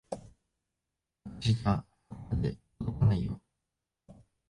[1.39, 3.39] 私じゃそこまで届かないよ。